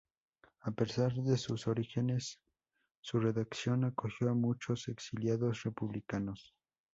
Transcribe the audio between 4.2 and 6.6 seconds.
a muchos exiliados republicanos.